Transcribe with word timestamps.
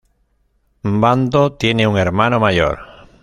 Bando 0.81 1.53
tiene 1.57 1.85
un 1.85 1.95
hermano 1.95 2.39
mayor. 2.39 2.79